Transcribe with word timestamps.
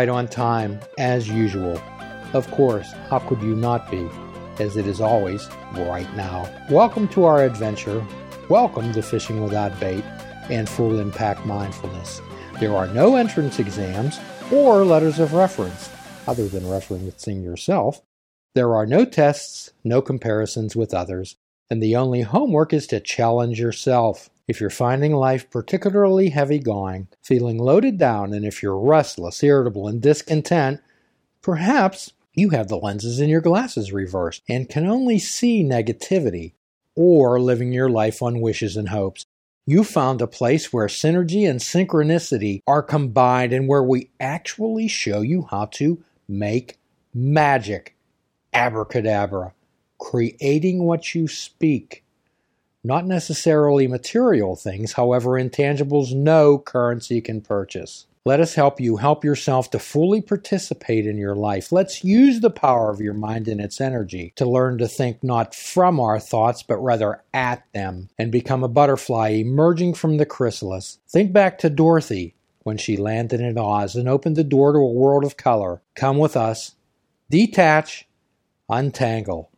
right 0.00 0.08
on 0.08 0.26
time, 0.26 0.80
as 0.96 1.28
usual. 1.28 1.78
Of 2.32 2.50
course, 2.52 2.90
how 3.10 3.18
could 3.18 3.42
you 3.42 3.54
not 3.54 3.90
be, 3.90 4.08
as 4.58 4.78
it 4.78 4.86
is 4.86 4.98
always 4.98 5.46
right 5.74 6.10
now? 6.16 6.48
Welcome 6.70 7.06
to 7.08 7.24
our 7.24 7.44
adventure. 7.44 8.02
Welcome 8.48 8.94
to 8.94 9.02
Fishing 9.02 9.42
Without 9.42 9.78
Bait 9.78 10.02
and 10.48 10.66
Full 10.66 10.98
Impact 10.98 11.44
Mindfulness. 11.44 12.22
There 12.60 12.74
are 12.74 12.86
no 12.86 13.16
entrance 13.16 13.58
exams 13.58 14.18
or 14.50 14.86
letters 14.86 15.18
of 15.18 15.34
reference, 15.34 15.90
other 16.26 16.48
than 16.48 16.62
referencing 16.62 17.44
yourself. 17.44 18.00
There 18.54 18.74
are 18.74 18.86
no 18.86 19.04
tests, 19.04 19.70
no 19.84 20.00
comparisons 20.00 20.74
with 20.74 20.94
others, 20.94 21.36
and 21.68 21.82
the 21.82 21.94
only 21.94 22.22
homework 22.22 22.72
is 22.72 22.86
to 22.86 23.00
challenge 23.00 23.60
yourself. 23.60 24.30
If 24.50 24.60
you're 24.60 24.68
finding 24.68 25.14
life 25.14 25.48
particularly 25.48 26.30
heavy 26.30 26.58
going, 26.58 27.06
feeling 27.22 27.56
loaded 27.56 27.98
down, 27.98 28.34
and 28.34 28.44
if 28.44 28.64
you're 28.64 28.80
restless, 28.80 29.44
irritable, 29.44 29.86
and 29.86 30.02
discontent, 30.02 30.80
perhaps 31.40 32.14
you 32.34 32.50
have 32.50 32.66
the 32.66 32.76
lenses 32.76 33.20
in 33.20 33.28
your 33.28 33.42
glasses 33.42 33.92
reversed 33.92 34.42
and 34.48 34.68
can 34.68 34.88
only 34.88 35.20
see 35.20 35.62
negativity 35.62 36.54
or 36.96 37.40
living 37.40 37.72
your 37.72 37.88
life 37.88 38.22
on 38.22 38.40
wishes 38.40 38.76
and 38.76 38.88
hopes. 38.88 39.24
You 39.68 39.84
found 39.84 40.20
a 40.20 40.26
place 40.26 40.72
where 40.72 40.88
synergy 40.88 41.48
and 41.48 41.60
synchronicity 41.60 42.58
are 42.66 42.82
combined 42.82 43.52
and 43.52 43.68
where 43.68 43.84
we 43.84 44.10
actually 44.18 44.88
show 44.88 45.20
you 45.20 45.46
how 45.48 45.66
to 45.66 46.02
make 46.28 46.76
magic. 47.14 47.94
Abracadabra. 48.52 49.54
Creating 50.00 50.82
what 50.82 51.14
you 51.14 51.28
speak. 51.28 52.02
Not 52.82 53.06
necessarily 53.06 53.86
material 53.86 54.56
things, 54.56 54.92
however, 54.92 55.32
intangibles 55.32 56.14
no 56.14 56.58
currency 56.58 57.20
can 57.20 57.42
purchase. 57.42 58.06
Let 58.24 58.40
us 58.40 58.54
help 58.54 58.80
you 58.80 58.96
help 58.96 59.22
yourself 59.22 59.70
to 59.70 59.78
fully 59.78 60.22
participate 60.22 61.06
in 61.06 61.18
your 61.18 61.34
life. 61.34 61.72
Let's 61.72 62.04
use 62.04 62.40
the 62.40 62.50
power 62.50 62.90
of 62.90 63.00
your 63.00 63.14
mind 63.14 63.48
and 63.48 63.60
its 63.60 63.80
energy 63.80 64.32
to 64.36 64.48
learn 64.48 64.78
to 64.78 64.88
think 64.88 65.22
not 65.22 65.54
from 65.54 66.00
our 66.00 66.18
thoughts, 66.18 66.62
but 66.62 66.78
rather 66.78 67.22
at 67.34 67.64
them, 67.74 68.08
and 68.18 68.32
become 68.32 68.64
a 68.64 68.68
butterfly 68.68 69.28
emerging 69.28 69.94
from 69.94 70.16
the 70.16 70.26
chrysalis. 70.26 70.98
Think 71.08 71.32
back 71.32 71.58
to 71.58 71.70
Dorothy 71.70 72.34
when 72.62 72.78
she 72.78 72.96
landed 72.96 73.40
in 73.40 73.58
Oz 73.58 73.94
and 73.94 74.08
opened 74.08 74.36
the 74.36 74.44
door 74.44 74.72
to 74.72 74.78
a 74.78 74.92
world 74.92 75.24
of 75.24 75.36
color. 75.36 75.82
Come 75.94 76.18
with 76.18 76.36
us. 76.36 76.76
Detach, 77.30 78.06
untangle 78.68 79.49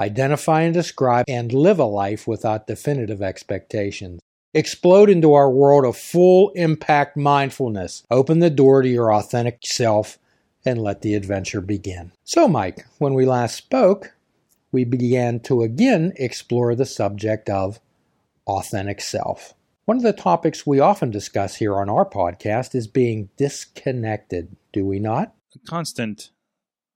identify 0.00 0.62
and 0.62 0.74
describe, 0.74 1.26
and 1.28 1.52
live 1.52 1.78
a 1.78 1.84
life 1.84 2.26
without 2.26 2.66
definitive 2.66 3.22
expectations. 3.22 4.20
Explode 4.52 5.10
into 5.10 5.32
our 5.32 5.50
world 5.50 5.84
of 5.84 5.96
full 5.96 6.50
impact 6.50 7.16
mindfulness. 7.16 8.02
Open 8.10 8.40
the 8.40 8.50
door 8.50 8.82
to 8.82 8.88
your 8.88 9.12
authentic 9.12 9.60
self 9.64 10.18
and 10.64 10.82
let 10.82 11.02
the 11.02 11.14
adventure 11.14 11.60
begin. 11.60 12.12
So, 12.24 12.48
Mike, 12.48 12.86
when 12.98 13.14
we 13.14 13.26
last 13.26 13.56
spoke, 13.56 14.14
we 14.72 14.84
began 14.84 15.40
to 15.40 15.62
again 15.62 16.12
explore 16.16 16.74
the 16.74 16.86
subject 16.86 17.48
of 17.48 17.80
authentic 18.46 19.00
self. 19.00 19.54
One 19.84 19.96
of 19.96 20.02
the 20.02 20.12
topics 20.12 20.66
we 20.66 20.80
often 20.80 21.10
discuss 21.10 21.56
here 21.56 21.76
on 21.76 21.88
our 21.88 22.08
podcast 22.08 22.74
is 22.74 22.86
being 22.86 23.28
disconnected, 23.36 24.56
do 24.72 24.84
we 24.86 24.98
not? 24.98 25.34
A 25.54 25.58
constant 25.68 26.30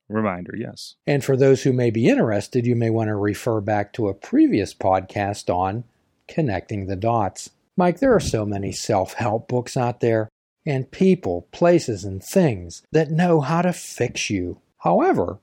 reminder, 0.09 0.55
yes. 0.57 0.95
And 1.07 1.25
for 1.25 1.37
those 1.37 1.63
who 1.63 1.73
may 1.73 1.91
be 1.91 2.09
interested, 2.09 2.67
you 2.67 2.77
may 2.77 2.91
want 2.91 3.09
to 3.09 3.17
refer 3.17 3.61
back 3.61 3.93
to 3.95 4.09
a 4.09 4.15
previous 4.15 4.75
podcast 4.75 5.53
on 5.53 5.85
connecting 6.29 6.87
the 6.87 6.97
dots. 6.97 7.51
Mike, 7.77 7.99
there 7.99 8.15
are 8.15 8.21
so 8.21 8.45
many 8.45 8.73
self 8.73 9.15
help 9.15 9.49
books 9.49 9.77
out 9.77 10.01
there, 10.01 10.29
and 10.67 10.91
people, 10.91 11.49
places, 11.53 12.05
and 12.05 12.23
things 12.23 12.83
that 12.93 13.11
know 13.11 13.41
how 13.41 13.63
to 13.63 13.73
fix 13.73 14.31
you. 14.31 14.61
However, 14.79 15.39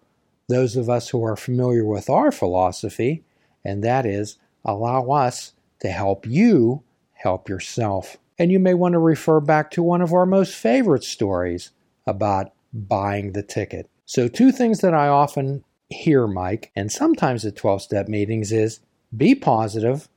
those 0.48 0.76
of 0.76 0.90
us 0.90 1.10
who 1.10 1.24
are 1.24 1.36
familiar 1.36 1.86
with 1.86 2.10
our 2.10 2.32
philosophy, 2.32 3.24
and 3.64 3.84
that 3.84 4.06
is 4.06 4.38
allow 4.66 5.10
us 5.10 5.54
to 5.80 5.90
help 5.90 6.26
you 6.26 6.84
help 7.14 7.48
yourself. 7.48 8.18
And 8.40 8.52
you 8.52 8.60
may 8.60 8.74
want 8.74 8.94
to 8.94 9.00
refer 9.00 9.40
back 9.40 9.70
to 9.72 9.84
one 9.84 10.02
of 10.02 10.14
our 10.14 10.26
most 10.26 10.56
favorite 10.56 11.04
stories 11.04 11.72
about 12.08 12.52
buying 12.74 13.34
the 13.34 13.44
ticket. 13.44 13.91
So, 14.12 14.28
two 14.28 14.52
things 14.52 14.82
that 14.82 14.94
I 14.94 15.08
often 15.08 15.64
hear, 15.88 16.28
Mike, 16.28 16.70
and 16.76 16.92
sometimes 16.92 17.46
at 17.46 17.56
12 17.56 17.84
step 17.84 18.10
meetings 18.10 18.52
is 18.52 18.82
be 19.16 19.34
positive 19.36 20.10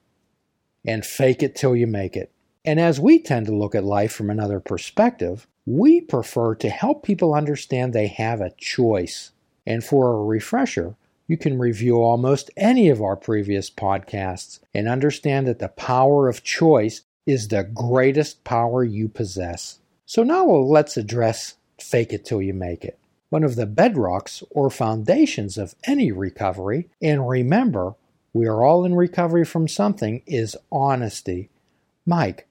and 0.84 1.06
fake 1.06 1.44
it 1.44 1.54
till 1.54 1.76
you 1.76 1.86
make 1.86 2.16
it. 2.16 2.32
And 2.64 2.80
as 2.80 2.98
we 2.98 3.20
tend 3.20 3.46
to 3.46 3.54
look 3.54 3.72
at 3.72 3.84
life 3.84 4.12
from 4.12 4.30
another 4.30 4.58
perspective, 4.58 5.46
we 5.64 6.00
prefer 6.00 6.56
to 6.56 6.70
help 6.70 7.04
people 7.04 7.34
understand 7.34 7.92
they 7.92 8.08
have 8.08 8.40
a 8.40 8.50
choice. 8.58 9.30
And 9.64 9.84
for 9.84 10.12
a 10.12 10.24
refresher, 10.24 10.96
you 11.28 11.36
can 11.36 11.56
review 11.60 12.02
almost 12.02 12.50
any 12.56 12.88
of 12.88 13.00
our 13.00 13.14
previous 13.14 13.70
podcasts 13.70 14.58
and 14.74 14.88
understand 14.88 15.46
that 15.46 15.60
the 15.60 15.68
power 15.68 16.28
of 16.28 16.42
choice 16.42 17.02
is 17.26 17.46
the 17.46 17.62
greatest 17.62 18.42
power 18.42 18.82
you 18.82 19.06
possess. 19.08 19.78
So 20.04 20.24
now 20.24 20.46
let's 20.46 20.96
address 20.96 21.54
fake 21.78 22.12
it 22.12 22.24
till 22.24 22.42
you 22.42 22.54
make 22.54 22.84
it 22.84 22.98
one 23.34 23.42
of 23.42 23.56
the 23.56 23.66
bedrocks 23.66 24.44
or 24.50 24.70
foundations 24.70 25.58
of 25.58 25.74
any 25.88 26.12
recovery, 26.12 26.88
and 27.02 27.28
remember, 27.28 27.96
we 28.32 28.46
are 28.46 28.62
all 28.62 28.84
in 28.84 28.94
recovery 28.94 29.44
from 29.44 29.66
something, 29.66 30.22
is 30.24 30.56
honesty. 30.70 31.50
Mike, 32.06 32.46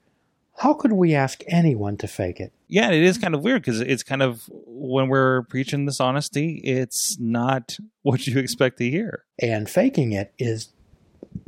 how 0.57 0.73
could 0.73 0.91
we 0.91 1.16
ask 1.16 1.41
anyone 1.47 1.95
to 1.95 2.05
fake 2.05 2.41
it? 2.41 2.51
Yeah, 2.67 2.91
it 2.91 3.01
is 3.01 3.17
kind 3.17 3.33
of 3.33 3.45
weird 3.45 3.61
because 3.61 3.79
it's 3.79 4.03
kind 4.03 4.21
of 4.21 4.44
when 4.49 5.07
we're 5.07 5.44
preaching 5.44 5.85
this 5.85 6.01
honesty, 6.01 6.59
it's 6.66 7.17
not 7.17 7.77
what 8.01 8.27
you 8.27 8.38
expect 8.38 8.77
to 8.79 8.89
hear. 8.89 9.23
And 9.41 9.69
faking 9.69 10.11
it 10.11 10.33
is 10.38 10.73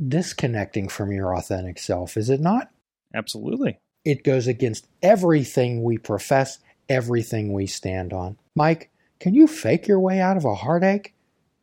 disconnecting 0.08 0.88
from 0.88 1.12
your 1.12 1.36
authentic 1.36 1.78
self, 1.78 2.16
is 2.16 2.30
it 2.30 2.40
not? 2.40 2.70
Absolutely. 3.14 3.80
It 4.02 4.24
goes 4.24 4.46
against 4.46 4.88
everything 5.02 5.82
we 5.82 5.98
profess, 5.98 6.58
everything 6.88 7.52
we 7.52 7.66
stand 7.66 8.14
on. 8.14 8.38
Mike, 8.54 8.90
can 9.20 9.34
you 9.34 9.46
fake 9.46 9.86
your 9.86 10.00
way 10.00 10.20
out 10.20 10.36
of 10.36 10.44
a 10.44 10.54
heartache, 10.54 11.14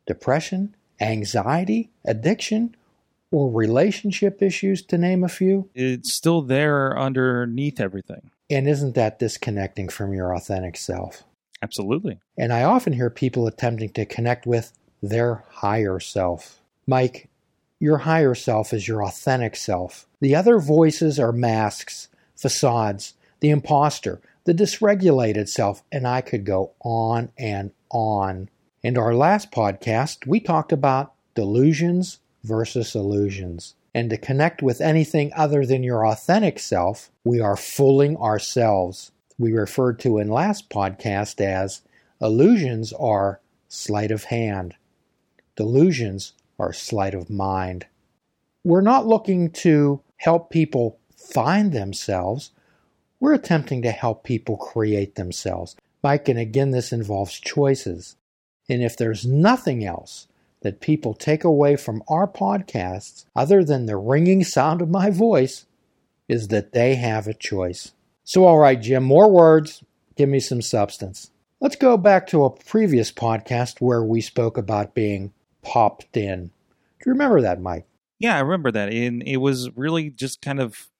depression, 0.06 0.74
anxiety, 1.00 1.90
addiction, 2.04 2.74
or 3.30 3.50
relationship 3.50 4.42
issues, 4.42 4.82
to 4.82 4.98
name 4.98 5.24
a 5.24 5.28
few? 5.28 5.68
It's 5.74 6.12
still 6.12 6.42
there 6.42 6.98
underneath 6.98 7.80
everything. 7.80 8.30
And 8.50 8.68
isn't 8.68 8.94
that 8.94 9.18
disconnecting 9.18 9.88
from 9.88 10.12
your 10.12 10.34
authentic 10.34 10.76
self? 10.76 11.24
Absolutely. 11.62 12.20
And 12.36 12.52
I 12.52 12.62
often 12.62 12.92
hear 12.92 13.10
people 13.10 13.46
attempting 13.46 13.90
to 13.90 14.04
connect 14.04 14.46
with 14.46 14.72
their 15.02 15.44
higher 15.50 15.98
self. 15.98 16.60
Mike, 16.86 17.28
your 17.80 17.98
higher 17.98 18.34
self 18.34 18.72
is 18.72 18.86
your 18.86 19.02
authentic 19.02 19.56
self. 19.56 20.06
The 20.20 20.34
other 20.34 20.58
voices 20.58 21.18
are 21.18 21.32
masks, 21.32 22.08
facades, 22.36 23.14
the 23.40 23.50
imposter, 23.50 24.20
the 24.44 24.54
dysregulated 24.54 25.48
self, 25.48 25.82
and 25.90 26.06
I 26.06 26.20
could 26.20 26.44
go 26.44 26.72
on 26.80 27.30
and 27.38 27.72
on. 27.90 28.48
In 28.82 28.98
our 28.98 29.14
last 29.14 29.50
podcast, 29.50 30.26
we 30.26 30.40
talked 30.40 30.72
about 30.72 31.14
delusions 31.34 32.18
versus 32.42 32.94
illusions. 32.94 33.74
And 33.94 34.10
to 34.10 34.16
connect 34.16 34.62
with 34.62 34.80
anything 34.80 35.32
other 35.34 35.64
than 35.64 35.82
your 35.82 36.06
authentic 36.06 36.58
self, 36.58 37.10
we 37.24 37.40
are 37.40 37.56
fooling 37.56 38.16
ourselves. 38.16 39.12
We 39.38 39.52
referred 39.52 39.98
to 40.00 40.18
in 40.18 40.28
last 40.28 40.68
podcast 40.68 41.40
as 41.40 41.82
illusions 42.20 42.92
are 42.92 43.40
sleight 43.68 44.10
of 44.10 44.24
hand, 44.24 44.74
delusions 45.56 46.32
are 46.58 46.72
sleight 46.72 47.14
of 47.14 47.30
mind. 47.30 47.86
We're 48.62 48.80
not 48.80 49.06
looking 49.06 49.50
to 49.50 50.00
help 50.16 50.50
people 50.50 50.98
find 51.16 51.72
themselves. 51.72 52.50
We're 53.24 53.32
attempting 53.32 53.80
to 53.80 53.90
help 53.90 54.22
people 54.22 54.58
create 54.58 55.14
themselves. 55.14 55.76
Mike, 56.02 56.28
and 56.28 56.38
again, 56.38 56.72
this 56.72 56.92
involves 56.92 57.40
choices. 57.40 58.16
And 58.68 58.82
if 58.82 58.98
there's 58.98 59.24
nothing 59.24 59.82
else 59.82 60.28
that 60.60 60.82
people 60.82 61.14
take 61.14 61.42
away 61.42 61.76
from 61.76 62.02
our 62.06 62.28
podcasts 62.28 63.24
other 63.34 63.64
than 63.64 63.86
the 63.86 63.96
ringing 63.96 64.44
sound 64.44 64.82
of 64.82 64.90
my 64.90 65.08
voice, 65.08 65.64
is 66.28 66.48
that 66.48 66.72
they 66.72 66.96
have 66.96 67.26
a 67.26 67.32
choice. 67.32 67.94
So, 68.24 68.44
all 68.44 68.58
right, 68.58 68.78
Jim, 68.78 69.04
more 69.04 69.30
words, 69.30 69.82
give 70.16 70.28
me 70.28 70.38
some 70.38 70.60
substance. 70.60 71.30
Let's 71.62 71.76
go 71.76 71.96
back 71.96 72.26
to 72.26 72.44
a 72.44 72.50
previous 72.50 73.10
podcast 73.10 73.80
where 73.80 74.04
we 74.04 74.20
spoke 74.20 74.58
about 74.58 74.94
being 74.94 75.32
popped 75.62 76.14
in. 76.14 76.48
Do 76.48 77.06
you 77.06 77.12
remember 77.12 77.40
that, 77.40 77.58
Mike? 77.58 77.86
Yeah, 78.18 78.36
I 78.36 78.40
remember 78.40 78.70
that. 78.72 78.92
And 78.92 79.22
it 79.22 79.38
was 79.38 79.74
really 79.74 80.10
just 80.10 80.42
kind 80.42 80.60
of 80.60 80.90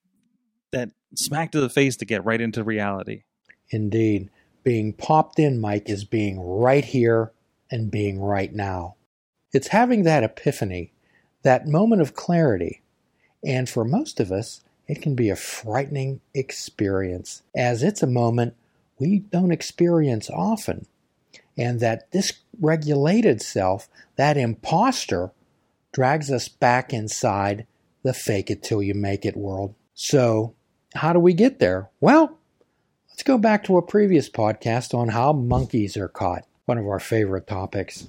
that 0.73 0.91
smack 1.19 1.53
to 1.53 1.61
the 1.61 1.69
face 1.69 1.97
to 1.97 2.05
get 2.05 2.25
right 2.25 2.41
into 2.41 2.65
reality. 2.65 3.23
Indeed. 3.71 4.31
Being 4.63 4.93
popped 4.95 5.39
in, 5.39 5.61
Mike, 5.61 5.91
is 5.91 6.05
being 6.05 6.41
right 6.41 6.85
here 6.85 7.33
and 7.71 7.91
being 7.91 8.21
right 8.21 8.53
now. 8.53 8.97
It's 9.53 9.69
having 9.69 10.05
that 10.05 10.25
epiphany, 10.25 10.93
that 11.43 11.67
moment 11.67 12.01
of 12.01 12.15
clarity. 12.15 12.83
And 13.45 13.69
for 13.69 13.85
most 13.85 14.21
of 14.21 14.33
us, 14.33 14.63
it 14.89 15.03
can 15.03 15.15
be 15.15 15.31
a 15.31 15.37
frightening 15.37 16.21
experience, 16.35 17.43
as 17.55 17.83
it's 17.83 18.03
a 18.03 18.07
moment 18.07 18.55
we 18.99 19.19
don't 19.19 19.53
experience 19.53 20.31
often. 20.31 20.87
And 21.57 21.81
that 21.81 22.11
dysregulated 22.11 23.43
self, 23.43 23.89
that 24.17 24.37
imposter, 24.37 25.31
drags 25.93 26.31
us 26.31 26.49
back 26.49 26.93
inside 26.93 27.67
the 28.03 28.13
fake 28.13 28.51
it 28.51 28.63
till 28.63 28.83
you 28.83 28.95
make 28.95 29.25
it 29.25 29.37
world. 29.37 29.75
So, 29.95 30.55
how 30.95 31.13
do 31.13 31.19
we 31.19 31.35
get 31.35 31.59
there? 31.59 31.91
Well, 32.01 32.39
let's 33.11 33.23
go 33.23 33.39
back 33.39 33.65
to 33.65 33.77
a 33.77 33.83
previous 33.83 34.29
podcast 34.29 34.95
on 34.95 35.09
how 35.09 35.33
monkeys 35.33 35.97
are 35.97 36.09
caught, 36.09 36.47
one 36.67 36.79
of 36.79 36.87
our 36.87 37.01
favorite 37.01 37.47
topics. 37.47 38.09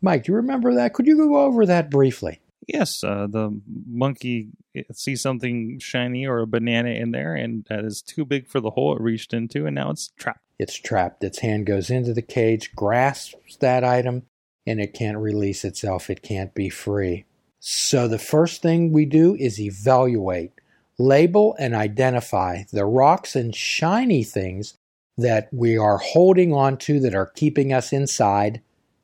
Mike, 0.00 0.24
do 0.24 0.32
you 0.32 0.36
remember 0.36 0.74
that? 0.74 0.94
Could 0.94 1.06
you 1.06 1.16
go 1.16 1.38
over 1.38 1.64
that 1.66 1.90
briefly? 1.90 2.40
Yes, 2.66 3.02
uh, 3.02 3.26
the 3.28 3.60
monkey 3.88 4.48
sees 4.92 5.20
something 5.20 5.78
shiny 5.78 6.26
or 6.26 6.40
a 6.40 6.46
banana 6.46 6.90
in 6.90 7.10
there, 7.10 7.34
and 7.34 7.64
that 7.68 7.84
is 7.84 8.02
too 8.02 8.24
big 8.24 8.48
for 8.48 8.60
the 8.60 8.70
hole 8.70 8.96
it 8.96 9.02
reached 9.02 9.34
into, 9.34 9.66
and 9.66 9.74
now 9.74 9.90
it's 9.90 10.10
trapped. 10.16 10.40
It's 10.58 10.76
trapped. 10.76 11.24
Its 11.24 11.40
hand 11.40 11.66
goes 11.66 11.90
into 11.90 12.14
the 12.14 12.22
cage, 12.22 12.74
grasps 12.74 13.56
that 13.56 13.82
item, 13.82 14.22
and 14.66 14.80
it 14.80 14.94
can't 14.94 15.18
release 15.18 15.64
itself. 15.64 16.08
It 16.08 16.22
can't 16.22 16.54
be 16.54 16.68
free. 16.68 17.24
So 17.58 18.06
the 18.06 18.18
first 18.18 18.62
thing 18.62 18.92
we 18.92 19.06
do 19.06 19.34
is 19.34 19.60
evaluate, 19.60 20.52
label, 20.98 21.56
and 21.58 21.74
identify 21.74 22.64
the 22.72 22.84
rocks 22.84 23.34
and 23.34 23.54
shiny 23.54 24.24
things 24.24 24.74
that 25.18 25.48
we 25.52 25.76
are 25.76 25.98
holding 25.98 26.52
on 26.52 26.76
to 26.76 27.00
that 27.00 27.14
are 27.14 27.32
keeping 27.34 27.72
us 27.72 27.92
inside 27.92 28.60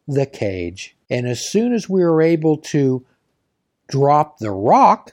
the 0.07 0.27
cage. 0.27 0.97
And 1.11 1.27
as 1.27 1.47
soon 1.47 1.73
as 1.73 1.89
we 1.89 2.03
are 2.03 2.23
able 2.23 2.57
to 2.59 3.05
drop 3.89 4.39
the 4.39 4.51
rock, 4.51 5.13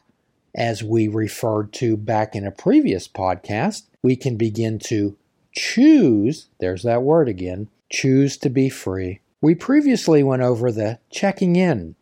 as 0.54 0.84
we 0.84 1.08
referred 1.08 1.74
to 1.74 1.98
back 1.98 2.36
in 2.36 2.46
a 2.46 2.52
previous 2.52 3.08
podcast, 3.08 3.84
we 4.04 4.16
can 4.16 4.38
begin 4.38 4.80
to 4.80 5.18
choose, 5.52 6.48
there's 6.60 6.84
that 6.84 7.04
word 7.04 7.28
again, 7.28 7.68
choose 7.92 8.38
to 8.38 8.50
be 8.50 8.70
free. 8.70 9.20
We 9.42 9.56
previously 9.56 10.24
went 10.24 10.42
over 10.42 10.72
the 10.72 11.00
checking 11.10 11.56
in, 11.56 11.96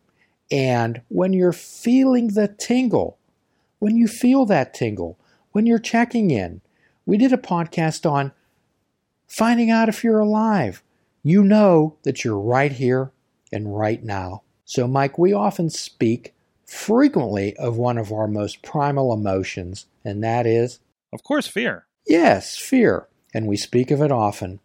and 0.50 1.02
when 1.08 1.32
you're 1.32 1.52
feeling 1.52 2.28
the 2.28 2.48
tingle, 2.48 3.18
when 3.84 3.98
you 3.98 4.08
feel 4.08 4.46
that 4.46 4.72
tingle, 4.72 5.18
when 5.52 5.66
you're 5.66 5.78
checking 5.78 6.30
in, 6.30 6.62
we 7.04 7.18
did 7.18 7.34
a 7.34 7.36
podcast 7.36 8.10
on 8.10 8.32
finding 9.28 9.70
out 9.70 9.90
if 9.90 10.02
you're 10.02 10.20
alive. 10.20 10.82
You 11.22 11.44
know 11.44 11.98
that 12.02 12.24
you're 12.24 12.40
right 12.40 12.72
here 12.72 13.12
and 13.52 13.76
right 13.76 14.02
now. 14.02 14.40
So, 14.64 14.88
Mike, 14.88 15.18
we 15.18 15.34
often 15.34 15.68
speak 15.68 16.32
frequently 16.64 17.54
of 17.58 17.76
one 17.76 17.98
of 17.98 18.10
our 18.10 18.26
most 18.26 18.62
primal 18.62 19.12
emotions, 19.12 19.84
and 20.02 20.24
that 20.24 20.46
is, 20.46 20.78
of 21.12 21.22
course, 21.22 21.46
fear. 21.46 21.84
Yes, 22.06 22.56
fear, 22.56 23.06
and 23.34 23.46
we 23.46 23.58
speak 23.58 23.90
of 23.90 24.00
it 24.00 24.10
often. 24.10 24.60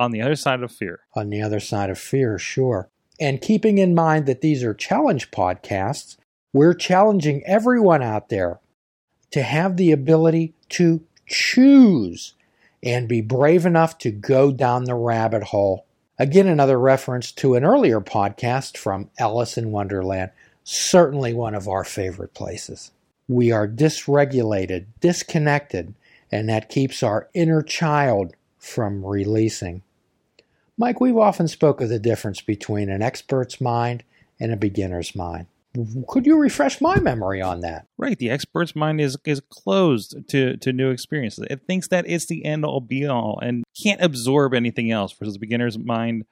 On 0.00 0.12
the 0.12 0.22
other 0.22 0.34
side 0.34 0.62
of 0.62 0.72
fear. 0.72 1.00
On 1.14 1.28
the 1.28 1.42
other 1.42 1.60
side 1.60 1.90
of 1.90 1.98
fear, 1.98 2.38
sure. 2.38 2.88
And 3.20 3.42
keeping 3.42 3.76
in 3.76 3.94
mind 3.94 4.24
that 4.24 4.40
these 4.40 4.64
are 4.64 4.72
challenge 4.72 5.30
podcasts, 5.30 6.16
we're 6.54 6.72
challenging 6.72 7.42
everyone 7.44 8.02
out 8.02 8.30
there 8.30 8.60
to 9.30 9.42
have 9.42 9.76
the 9.76 9.92
ability 9.92 10.54
to 10.70 11.02
choose 11.26 12.32
and 12.82 13.10
be 13.10 13.20
brave 13.20 13.66
enough 13.66 13.98
to 13.98 14.10
go 14.10 14.50
down 14.50 14.84
the 14.84 14.94
rabbit 14.94 15.44
hole. 15.44 15.84
Again, 16.18 16.48
another 16.48 16.78
reference 16.78 17.30
to 17.32 17.54
an 17.54 17.62
earlier 17.62 18.00
podcast 18.00 18.78
from 18.78 19.10
Alice 19.18 19.58
in 19.58 19.70
Wonderland, 19.70 20.30
certainly 20.64 21.34
one 21.34 21.54
of 21.54 21.68
our 21.68 21.84
favorite 21.84 22.32
places. 22.32 22.90
We 23.28 23.52
are 23.52 23.68
dysregulated, 23.68 24.86
disconnected, 25.00 25.92
and 26.32 26.48
that 26.48 26.70
keeps 26.70 27.02
our 27.02 27.28
inner 27.34 27.62
child 27.62 28.34
from 28.58 29.04
releasing. 29.04 29.82
Mike, 30.80 30.98
we've 30.98 31.18
often 31.18 31.46
spoke 31.46 31.82
of 31.82 31.90
the 31.90 31.98
difference 31.98 32.40
between 32.40 32.88
an 32.88 33.02
expert's 33.02 33.60
mind 33.60 34.02
and 34.40 34.50
a 34.50 34.56
beginner's 34.56 35.14
mind. 35.14 35.46
Could 36.08 36.24
you 36.24 36.38
refresh 36.38 36.80
my 36.80 36.98
memory 36.98 37.42
on 37.42 37.60
that? 37.60 37.86
Right, 37.98 38.18
the 38.18 38.30
expert's 38.30 38.74
mind 38.74 38.98
is 38.98 39.18
is 39.26 39.42
closed 39.50 40.26
to 40.30 40.56
to 40.56 40.72
new 40.72 40.88
experiences. 40.88 41.46
It 41.50 41.66
thinks 41.66 41.88
that 41.88 42.06
it's 42.08 42.24
the 42.24 42.46
end 42.46 42.64
all 42.64 42.80
be 42.80 43.06
all 43.06 43.38
and 43.42 43.62
can't 43.80 44.00
absorb 44.00 44.54
anything 44.54 44.90
else. 44.90 45.12
Versus 45.12 45.34
the 45.34 45.38
beginner's 45.38 45.78
mind 45.78 46.24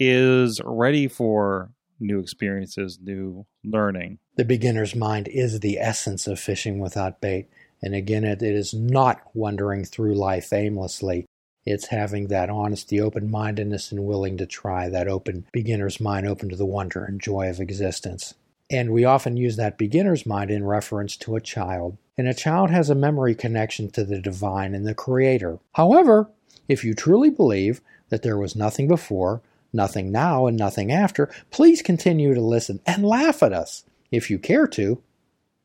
is 0.00 0.60
ready 0.64 1.06
for 1.06 1.70
new 2.00 2.18
experiences, 2.18 2.98
new 3.00 3.46
learning. 3.62 4.18
The 4.34 4.44
beginner's 4.44 4.96
mind 4.96 5.28
is 5.28 5.60
the 5.60 5.78
essence 5.78 6.26
of 6.26 6.40
fishing 6.40 6.80
without 6.80 7.20
bait. 7.20 7.46
And 7.80 7.94
again, 7.94 8.24
it, 8.24 8.42
it 8.42 8.56
is 8.56 8.74
not 8.74 9.20
wandering 9.34 9.84
through 9.84 10.16
life 10.16 10.52
aimlessly. 10.52 11.26
It's 11.66 11.88
having 11.88 12.28
that 12.28 12.50
honesty, 12.50 13.00
open 13.00 13.30
mindedness, 13.30 13.90
and 13.90 14.04
willing 14.04 14.36
to 14.36 14.46
try 14.46 14.88
that 14.88 15.08
open 15.08 15.46
beginner's 15.52 16.00
mind, 16.00 16.26
open 16.26 16.48
to 16.50 16.56
the 16.56 16.66
wonder 16.66 17.04
and 17.04 17.20
joy 17.20 17.48
of 17.48 17.60
existence. 17.60 18.34
And 18.70 18.90
we 18.90 19.04
often 19.04 19.36
use 19.36 19.56
that 19.56 19.78
beginner's 19.78 20.26
mind 20.26 20.50
in 20.50 20.64
reference 20.64 21.16
to 21.18 21.36
a 21.36 21.40
child. 21.40 21.96
And 22.16 22.28
a 22.28 22.34
child 22.34 22.70
has 22.70 22.90
a 22.90 22.94
memory 22.94 23.34
connection 23.34 23.90
to 23.90 24.04
the 24.04 24.20
divine 24.20 24.74
and 24.74 24.86
the 24.86 24.94
creator. 24.94 25.58
However, 25.74 26.30
if 26.68 26.84
you 26.84 26.94
truly 26.94 27.30
believe 27.30 27.80
that 28.08 28.22
there 28.22 28.38
was 28.38 28.56
nothing 28.56 28.88
before, 28.88 29.42
nothing 29.72 30.12
now, 30.12 30.46
and 30.46 30.56
nothing 30.56 30.92
after, 30.92 31.30
please 31.50 31.82
continue 31.82 32.34
to 32.34 32.40
listen 32.40 32.80
and 32.86 33.04
laugh 33.04 33.42
at 33.42 33.52
us 33.52 33.84
if 34.10 34.30
you 34.30 34.38
care 34.38 34.66
to, 34.68 35.02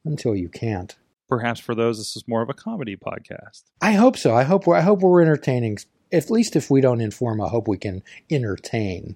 until 0.04 0.36
you 0.36 0.50
can't. 0.50 0.96
Perhaps 1.30 1.60
for 1.60 1.76
those, 1.76 2.00
this 2.00 2.16
is 2.16 2.28
more 2.28 2.42
of 2.42 2.50
a 2.50 2.56
comedy 2.56 2.98
podcast. 2.98 3.64
I 3.82 3.94
hope 3.94 4.18
so. 4.18 4.36
I 4.36 4.44
hope 4.44 4.66
we're, 4.66 4.76
I 4.76 4.82
hope 4.82 5.02
we're 5.02 5.22
entertaining. 5.22 5.78
At 6.12 6.32
least 6.32 6.56
if 6.56 6.72
we 6.72 6.82
don't 6.82 7.02
inform, 7.02 7.40
I 7.40 7.48
hope 7.48 7.68
we 7.68 7.78
can 7.78 8.02
entertain. 8.32 9.16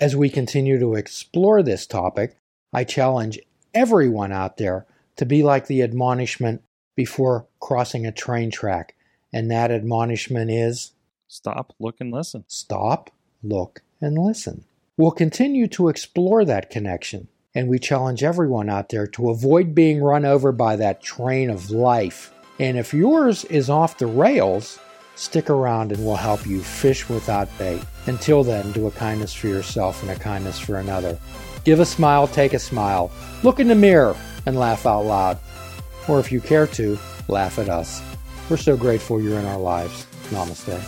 As 0.00 0.16
we 0.16 0.30
continue 0.30 0.78
to 0.78 0.94
explore 0.94 1.62
this 1.62 1.86
topic, 1.86 2.38
I 2.72 2.84
challenge 2.84 3.38
everyone 3.74 4.32
out 4.32 4.56
there 4.56 4.86
to 5.16 5.26
be 5.26 5.42
like 5.42 5.66
the 5.66 5.82
admonishment 5.82 6.62
before 6.96 7.46
crossing 7.60 8.06
a 8.06 8.12
train 8.12 8.50
track. 8.50 8.96
And 9.30 9.50
that 9.50 9.70
admonishment 9.70 10.50
is 10.50 10.92
stop, 11.28 11.74
look, 11.78 11.96
and 12.00 12.10
listen. 12.10 12.44
Stop, 12.48 13.10
look, 13.42 13.82
and 14.00 14.18
listen. 14.18 14.64
We'll 14.96 15.10
continue 15.10 15.66
to 15.68 15.88
explore 15.88 16.44
that 16.46 16.70
connection. 16.70 17.28
And 17.54 17.68
we 17.68 17.78
challenge 17.78 18.22
everyone 18.22 18.68
out 18.68 18.90
there 18.90 19.06
to 19.08 19.30
avoid 19.30 19.74
being 19.74 20.00
run 20.00 20.24
over 20.24 20.52
by 20.52 20.76
that 20.76 21.02
train 21.02 21.50
of 21.50 21.70
life. 21.70 22.32
And 22.58 22.78
if 22.78 22.94
yours 22.94 23.44
is 23.46 23.68
off 23.68 23.98
the 23.98 24.06
rails, 24.06 24.78
stick 25.16 25.50
around 25.50 25.92
and 25.92 26.04
we'll 26.04 26.16
help 26.16 26.46
you 26.46 26.60
fish 26.60 27.08
without 27.08 27.48
bait. 27.58 27.82
Until 28.06 28.44
then, 28.44 28.70
do 28.72 28.86
a 28.86 28.90
kindness 28.92 29.34
for 29.34 29.48
yourself 29.48 30.02
and 30.02 30.10
a 30.10 30.16
kindness 30.16 30.58
for 30.58 30.76
another. 30.78 31.18
Give 31.64 31.80
a 31.80 31.86
smile, 31.86 32.26
take 32.28 32.52
a 32.54 32.58
smile. 32.58 33.10
Look 33.42 33.60
in 33.60 33.68
the 33.68 33.74
mirror 33.74 34.16
and 34.46 34.58
laugh 34.58 34.86
out 34.86 35.02
loud. 35.02 35.38
Or 36.08 36.20
if 36.20 36.32
you 36.32 36.40
care 36.40 36.66
to, 36.68 36.98
laugh 37.28 37.58
at 37.58 37.68
us. 37.68 38.00
We're 38.48 38.56
so 38.56 38.76
grateful 38.76 39.20
you're 39.20 39.38
in 39.38 39.44
our 39.46 39.58
lives. 39.58 40.06
Namaste. 40.30 40.80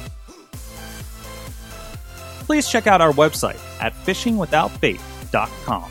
Please 2.47 2.69
check 2.69 2.87
out 2.87 3.01
our 3.01 3.13
website 3.13 3.59
at 3.81 3.95
fishingwithoutbait.com, 4.05 5.91